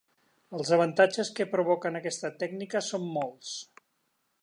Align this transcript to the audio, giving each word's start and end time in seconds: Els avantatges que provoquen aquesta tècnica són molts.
Els 0.59 0.71
avantatges 0.77 1.29
que 1.41 1.47
provoquen 1.53 2.01
aquesta 2.01 2.35
tècnica 2.45 2.85
són 2.91 3.07
molts. 3.19 3.57